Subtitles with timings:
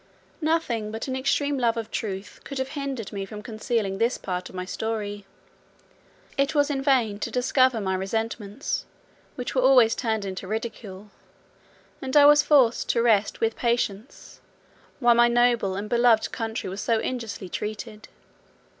[0.41, 4.49] Nothing but an extreme love of truth could have hindered me from concealing this part
[4.49, 5.27] of my story.
[6.39, 8.87] It was in vain to discover my resentments,
[9.35, 11.11] which were always turned into ridicule;
[12.01, 14.41] and I was forced to rest with patience,
[14.99, 18.07] while my noble and beloved country was so injuriously treated.